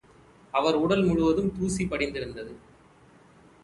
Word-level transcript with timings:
அவர் 0.53 0.75
உடல் 0.75 1.03
முழுவதும் 1.03 1.53
தூசி 1.59 1.85
படிந்திருந்தது. 1.85 2.53